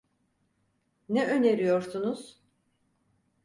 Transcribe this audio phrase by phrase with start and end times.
[1.09, 2.41] Ne öneriyorsunuz?